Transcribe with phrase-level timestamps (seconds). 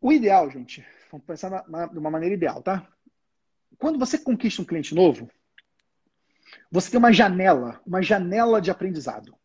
[0.00, 2.86] O ideal, gente, vamos pensar na, na, de uma maneira ideal, tá?
[3.78, 5.30] Quando você conquista um cliente novo,
[6.70, 9.36] você tem uma janela, uma janela de aprendizado.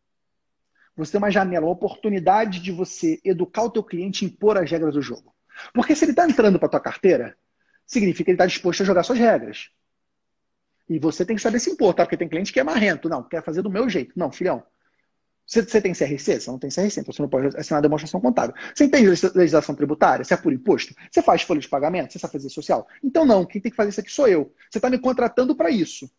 [0.96, 4.70] Você tem uma janela, uma oportunidade de você educar o teu cliente e impor as
[4.70, 5.34] regras do jogo.
[5.74, 7.36] Porque se ele está entrando para tua carteira,
[7.86, 9.70] significa que ele está disposto a jogar suas regras.
[10.88, 12.04] E você tem que saber se impor, tá?
[12.04, 13.08] Porque tem cliente que é marrento.
[13.08, 14.12] Não, quer fazer do meu jeito.
[14.16, 14.64] Não, filhão.
[15.46, 16.40] Você, você tem CRC?
[16.40, 18.54] Você não tem CRC, então você não pode assinar a demonstração contábil.
[18.74, 20.24] Você entende legislação tributária?
[20.24, 20.94] Você é por imposto?
[21.10, 22.12] Você faz folha de pagamento?
[22.12, 22.86] Você sabe fazer social?
[23.02, 24.52] Então não, quem tem que fazer isso aqui sou eu.
[24.70, 26.10] Você está me contratando para isso.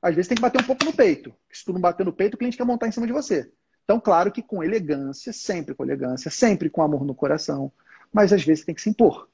[0.00, 1.34] Às vezes tem que bater um pouco no peito.
[1.50, 3.50] Se tu não bater no peito, o cliente quer montar em cima de você.
[3.82, 7.72] Então, claro que com elegância, sempre com elegância, sempre com amor no coração,
[8.12, 9.28] mas às vezes tem que se impor.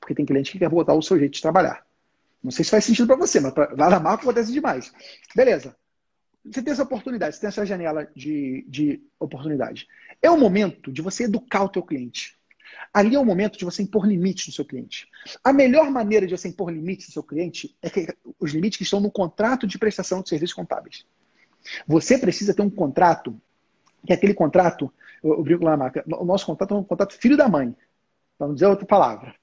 [0.00, 1.84] Porque tem cliente que quer botar o seu jeito de trabalhar.
[2.42, 4.92] Não sei se faz sentido para você, mas pra, lá na marca acontece demais.
[5.34, 5.76] Beleza.
[6.44, 9.86] Você tem essa oportunidade, você tem essa janela de, de oportunidade.
[10.22, 12.36] É o momento de você educar o teu cliente.
[12.92, 15.08] Ali é o momento de você impor limites no seu cliente.
[15.42, 18.06] A melhor maneira de você impor limites no seu cliente é que
[18.38, 21.04] os limites que estão no contrato de prestação de serviços contábeis.
[21.86, 23.38] Você precisa ter um contrato,
[24.06, 24.92] que é aquele contrato,
[25.22, 27.74] eu, eu brinco lá na marca, o nosso contrato é um contrato filho da mãe,
[28.38, 29.34] para não dizer outra palavra.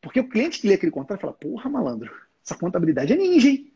[0.00, 2.10] Porque o cliente que lê aquele contrato fala, porra, malandro,
[2.44, 3.72] essa contabilidade é ninja, hein?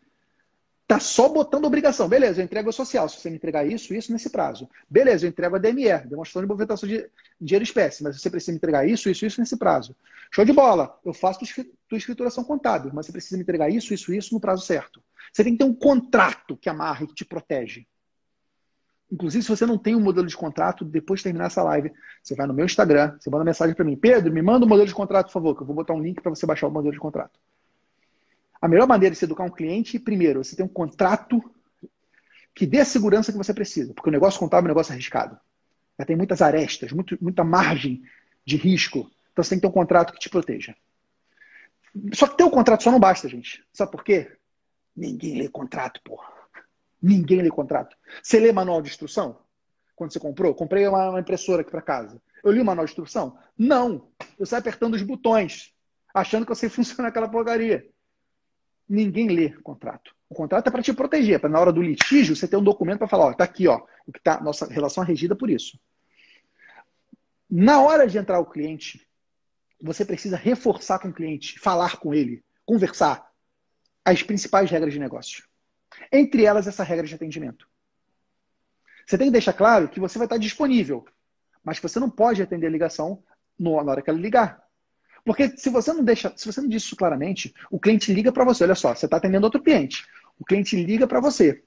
[0.90, 2.08] Tá só botando obrigação.
[2.08, 3.08] Beleza, eu entrego a social.
[3.08, 4.68] Se você me entregar isso, isso nesse prazo.
[4.90, 7.08] Beleza, eu entrego a DME, demonstração de movimentação de
[7.40, 8.02] dinheiro espécie.
[8.02, 9.94] Mas você precisa me entregar isso, isso, isso nesse prazo.
[10.32, 10.98] Show de bola.
[11.04, 11.38] Eu faço
[11.88, 15.00] tua escrituração contábil, mas você precisa me entregar isso, isso, isso no prazo certo.
[15.32, 17.86] Você tem que ter um contrato que amarra e que te protege.
[19.12, 22.34] Inclusive, se você não tem um modelo de contrato, depois de terminar essa live, você
[22.34, 23.94] vai no meu Instagram, você manda mensagem para mim.
[23.94, 26.20] Pedro, me manda um modelo de contrato, por favor, que eu vou botar um link
[26.20, 27.38] para você baixar o modelo de contrato.
[28.60, 31.42] A melhor maneira de se educar um cliente, primeiro, você tem um contrato
[32.54, 35.38] que dê a segurança que você precisa, porque o negócio contábil é um negócio arriscado.
[35.98, 38.02] Já tem muitas arestas, muito, muita margem
[38.44, 39.10] de risco.
[39.32, 40.74] Então você tem que ter um contrato que te proteja.
[42.12, 43.64] Só que ter um contrato só não basta, gente.
[43.72, 44.30] Sabe por quê?
[44.94, 46.28] Ninguém lê contrato, porra.
[47.02, 47.96] Ninguém lê contrato.
[48.22, 49.38] Você lê manual de instrução?
[49.96, 50.54] Quando você comprou?
[50.54, 52.20] Comprei uma impressora aqui para casa.
[52.44, 53.38] Eu li o manual de instrução?
[53.56, 54.08] Não.
[54.38, 55.74] Eu saio apertando os botões,
[56.12, 57.88] achando que eu sei funcionar aquela porcaria
[58.90, 60.14] ninguém lê contrato.
[60.28, 62.98] O contrato é para te proteger, para na hora do litígio você ter um documento
[62.98, 65.78] para falar, ó, tá aqui, ó, o que tá, nossa relação é regida por isso.
[67.48, 69.06] Na hora de entrar o cliente,
[69.80, 73.28] você precisa reforçar com o cliente, falar com ele, conversar
[74.04, 75.44] as principais regras de negócio.
[76.12, 77.68] Entre elas, essa regra de atendimento.
[79.06, 81.04] Você tem que deixar claro que você vai estar disponível,
[81.64, 83.22] mas que você não pode atender a ligação
[83.58, 84.62] na hora que ela ligar.
[85.24, 88.44] Porque se você não deixa, se você não diz isso claramente, o cliente liga para
[88.44, 88.64] você.
[88.64, 90.06] Olha só, você está atendendo outro cliente.
[90.38, 91.62] O cliente liga para você.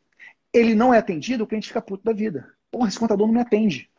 [0.52, 2.52] Ele não é atendido, o cliente fica puto da vida.
[2.72, 3.90] Porra, esse contador não me atende.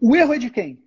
[0.00, 0.82] O erro é de quem?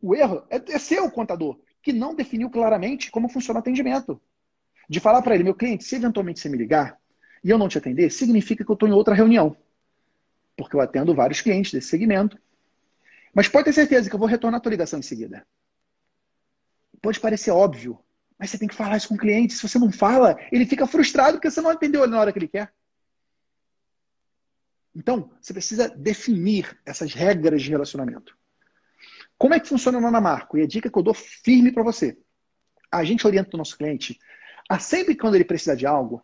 [0.00, 4.20] O erro é, é seu contador, que não definiu claramente como funciona o atendimento.
[4.88, 6.98] De falar para ele, meu cliente, se eventualmente você me ligar
[7.42, 9.56] e eu não te atender, significa que eu estou em outra reunião.
[10.56, 12.38] Porque eu atendo vários clientes desse segmento.
[13.34, 15.46] Mas pode ter certeza que eu vou retornar a tua ligação em seguida
[17.02, 17.98] pode parecer óbvio,
[18.38, 19.54] mas você tem que falar isso com o cliente.
[19.54, 22.38] Se você não fala, ele fica frustrado porque você não entendeu ele na hora que
[22.38, 22.72] ele quer.
[24.94, 28.36] Então, você precisa definir essas regras de relacionamento.
[29.38, 30.56] Como é que funciona na Marco?
[30.56, 32.18] E a dica que eu dou firme para você.
[32.90, 34.18] A gente orienta o nosso cliente
[34.68, 36.22] a sempre quando ele precisar de algo.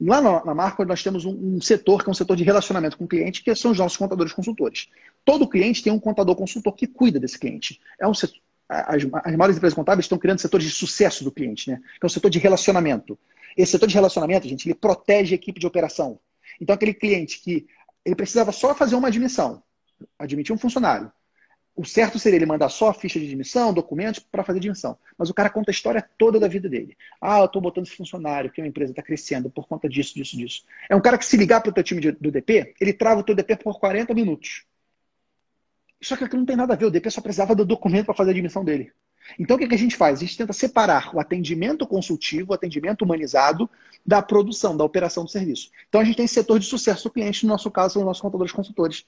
[0.00, 3.04] Lá na Marco nós temos um, um, setor que é um setor de relacionamento com
[3.04, 4.88] o cliente, que são os nossos contadores consultores.
[5.24, 7.80] Todo cliente tem um contador consultor que cuida desse cliente.
[8.00, 8.39] É um setor,
[8.70, 11.80] as, as maiores empresas contábeis estão criando setores de sucesso do cliente, né?
[11.98, 13.18] Que é o setor de relacionamento.
[13.56, 16.20] Esse setor de relacionamento, gente, ele protege a equipe de operação.
[16.60, 17.66] Então, aquele cliente que
[18.04, 19.62] ele precisava só fazer uma admissão,
[20.18, 21.10] admitir um funcionário.
[21.74, 24.98] O certo seria ele mandar só a ficha de admissão, documentos para fazer admissão.
[25.16, 26.96] Mas o cara conta a história toda da vida dele.
[27.20, 30.36] Ah, eu estou botando esse funcionário, que a empresa está crescendo por conta disso, disso,
[30.36, 30.64] disso.
[30.88, 33.20] É um cara que se ligar para o teu time de, do DP, ele trava
[33.20, 34.64] o teu DP por 40 minutos.
[36.02, 38.14] Só que aquilo não tem nada a ver, o DP só precisava do documento para
[38.14, 38.92] fazer a admissão dele.
[39.38, 40.18] Então o que, a gente faz?
[40.18, 43.68] A gente tenta separar o atendimento consultivo, o atendimento humanizado,
[44.04, 45.70] da produção, da operação do serviço.
[45.88, 48.22] Então a gente tem setor de sucesso do cliente, no nosso caso, são os nossos
[48.22, 49.04] contadores consultores.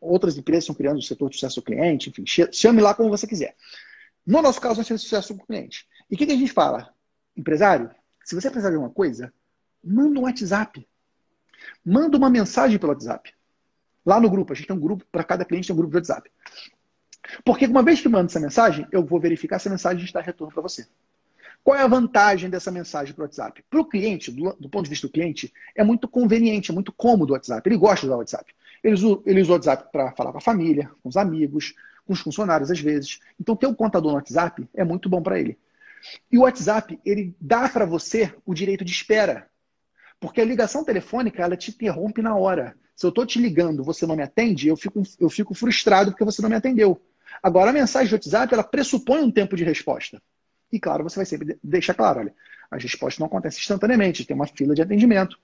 [0.00, 3.26] Outras empresas estão criando o setor de sucesso do cliente, enfim, chame lá como você
[3.26, 3.56] quiser.
[4.26, 5.86] No nosso caso, nós temos sucesso do cliente.
[6.10, 6.92] E o que, que a gente fala?
[7.36, 7.90] Empresário,
[8.24, 9.32] se você precisar de alguma coisa,
[9.82, 10.86] manda um WhatsApp.
[11.84, 13.32] Manda uma mensagem pelo WhatsApp.
[14.04, 15.98] Lá no grupo, a gente tem um grupo, para cada cliente tem um grupo de
[15.98, 16.30] WhatsApp.
[17.44, 20.52] Porque uma vez que manda essa mensagem, eu vou verificar se a mensagem está retorno
[20.52, 20.86] para você.
[21.62, 23.64] Qual é a vantagem dessa mensagem para o WhatsApp?
[23.70, 26.92] Para o cliente, do, do, ponto de vista do cliente, é muito conveniente, é muito
[26.92, 27.66] cômodo o WhatsApp.
[27.66, 28.54] Ele gosta de usar o WhatsApp.
[28.82, 31.74] Ele usa, ele usa o WhatsApp para falar com a família, com os amigos,
[32.06, 33.18] com os funcionários às vezes.
[33.40, 35.58] Então, ter um contador no WhatsApp é muito bom para ele.
[36.30, 39.48] E o WhatsApp, ele dá para você o direito de espera.
[40.24, 42.74] Porque a ligação telefônica, ela te interrompe na hora.
[42.96, 46.24] Se eu estou te ligando, você não me atende, eu fico, eu fico frustrado porque
[46.24, 46.98] você não me atendeu.
[47.42, 50.22] Agora, a mensagem de WhatsApp, ela pressupõe um tempo de resposta.
[50.72, 52.34] E claro, você vai sempre deixar claro, olha,
[52.70, 55.38] as respostas não acontecem instantaneamente, tem uma fila de atendimento.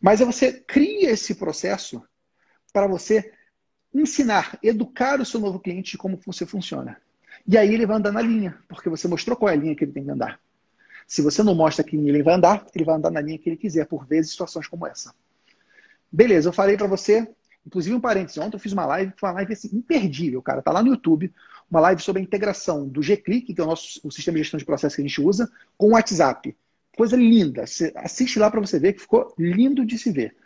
[0.00, 2.00] Mas você cria esse processo
[2.72, 3.32] para você
[3.92, 6.96] ensinar, educar o seu novo cliente como você funciona.
[7.44, 9.82] E aí ele vai andar na linha, porque você mostrou qual é a linha que
[9.82, 10.38] ele tem que andar.
[11.06, 13.56] Se você não mostra que ele vai andar, ele vai andar na linha que ele
[13.56, 15.14] quiser, por vezes situações como essa.
[16.10, 17.28] Beleza, eu falei para você,
[17.66, 20.82] inclusive um parênteses, ontem eu fiz uma live, uma live assim, imperdível, cara, tá lá
[20.82, 21.32] no YouTube,
[21.70, 24.58] uma live sobre a integração do G-Click, que é o nosso o sistema de gestão
[24.58, 26.56] de processo que a gente usa, com o WhatsApp.
[26.96, 27.66] Coisa linda.
[27.66, 30.36] Você assiste lá para você ver que ficou lindo de se ver.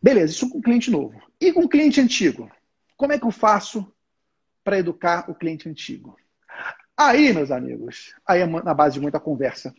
[0.00, 1.20] Beleza, isso com cliente novo.
[1.40, 2.50] E com cliente antigo?
[2.96, 3.92] Como é que eu faço
[4.62, 6.16] para educar o cliente antigo?
[6.96, 9.74] Aí, meus amigos, aí é na base de muita conversa.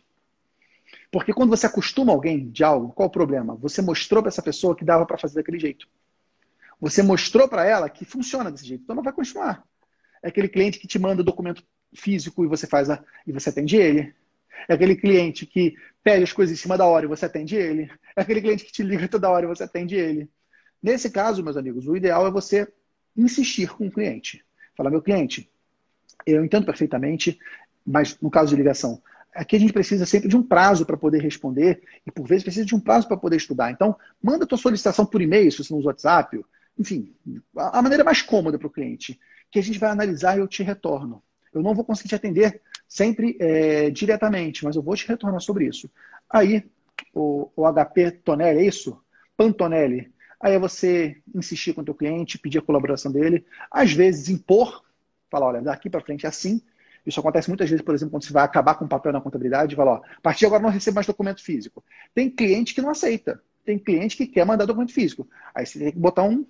[1.10, 3.54] Porque quando você acostuma alguém de algo, qual o problema?
[3.56, 5.88] Você mostrou para essa pessoa que dava para fazer daquele jeito.
[6.80, 8.82] Você mostrou para ela que funciona desse jeito.
[8.82, 9.64] Então ela vai continuar.
[10.22, 11.62] É aquele cliente que te manda documento
[11.94, 14.14] físico e você faz a, e você atende ele.
[14.68, 17.90] É aquele cliente que pede as coisas em cima da hora e você atende ele.
[18.16, 20.28] É aquele cliente que te liga toda hora e você atende ele.
[20.82, 22.70] Nesse caso, meus amigos, o ideal é você
[23.16, 24.44] insistir com o cliente.
[24.76, 25.50] Falar, meu cliente,
[26.26, 27.38] eu entendo perfeitamente,
[27.86, 29.02] mas no caso de ligação,
[29.34, 32.64] aqui a gente precisa sempre de um prazo para poder responder e por vezes precisa
[32.64, 33.70] de um prazo para poder estudar.
[33.70, 36.40] Então, manda a tua solicitação por e-mail, se você não usa WhatsApp,
[36.78, 37.14] enfim,
[37.56, 39.18] a maneira mais cômoda para o cliente,
[39.50, 41.22] que a gente vai analisar e eu te retorno.
[41.52, 45.66] Eu não vou conseguir te atender sempre é, diretamente, mas eu vou te retornar sobre
[45.66, 45.88] isso.
[46.28, 46.64] Aí,
[47.12, 49.00] o, o HP Tonelli, é isso?
[49.36, 50.12] Pantonelli.
[50.40, 54.83] Aí é você insistir com o teu cliente, pedir a colaboração dele, às vezes impor,
[55.34, 56.62] falar, olha, daqui para frente é assim.
[57.04, 59.76] Isso acontece muitas vezes, por exemplo, quando você vai acabar com o papel na contabilidade,
[59.76, 61.84] fala, ó, a partir de agora não recebo mais documento físico.
[62.14, 63.42] Tem cliente que não aceita.
[63.64, 65.28] Tem cliente que quer mandar documento físico.
[65.54, 66.46] Aí você tem que botar um,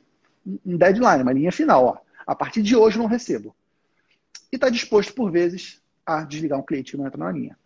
[0.46, 1.98] um deadline, uma linha final, ó.
[2.26, 3.54] A partir de hoje não recebo.
[4.52, 7.58] E está disposto, por vezes, a desligar um cliente que não entra na linha.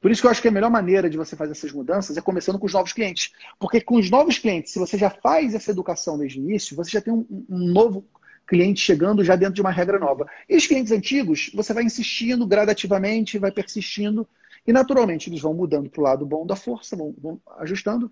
[0.00, 2.20] Por isso que eu acho que a melhor maneira de você fazer essas mudanças é
[2.20, 3.32] começando com os novos clientes.
[3.58, 6.90] Porque com os novos clientes, se você já faz essa educação desde o início, você
[6.90, 8.06] já tem um, um novo
[8.48, 10.26] cliente chegando já dentro de uma regra nova.
[10.48, 14.26] E os clientes antigos, você vai insistindo gradativamente, vai persistindo,
[14.66, 18.10] e naturalmente eles vão mudando para o lado bom da força, vão, vão, ajustando,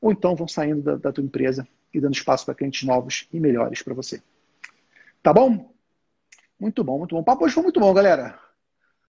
[0.00, 3.40] ou então vão saindo da, da tua empresa e dando espaço para clientes novos e
[3.40, 4.22] melhores para você.
[5.22, 5.72] Tá bom?
[6.60, 7.22] Muito bom, muito bom.
[7.22, 8.38] O papo hoje foi muito bom, galera.